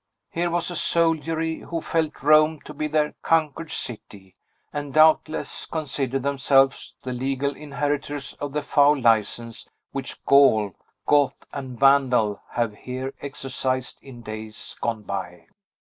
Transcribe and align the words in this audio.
Here 0.31 0.49
was 0.49 0.71
a 0.71 0.75
soldiery 0.75 1.59
who 1.59 1.79
felt 1.79 2.23
Rome 2.23 2.59
to 2.61 2.73
be 2.73 2.87
their 2.87 3.13
conquered 3.21 3.69
city, 3.69 4.35
and 4.73 4.91
doubtless 4.95 5.67
considered 5.67 6.23
themselves 6.23 6.95
the 7.03 7.13
legal 7.13 7.55
inheritors 7.55 8.33
of 8.41 8.53
the 8.53 8.63
foul 8.63 8.99
license 8.99 9.69
which 9.91 10.25
Gaul, 10.25 10.73
Goth, 11.05 11.45
and 11.53 11.79
Vandal 11.79 12.41
have 12.53 12.73
here 12.73 13.13
exercised 13.21 13.99
in 14.01 14.21
days 14.23 14.75
gone 14.81 15.03
by. 15.03 15.45